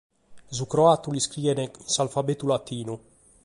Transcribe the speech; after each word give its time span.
Su 0.55 0.65
croatu 0.71 1.07
l’iscrient 1.11 1.69
cun 1.73 1.91
s’alphabetu 1.93 2.45
latinu. 2.53 2.93